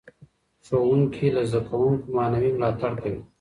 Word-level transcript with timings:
ښوونکي 0.65 1.27
له 1.35 1.41
زده 1.49 1.61
کوونکو 1.69 2.07
معنوي 2.17 2.51
ملاتړ 2.55 2.91
کوي. 3.03 3.21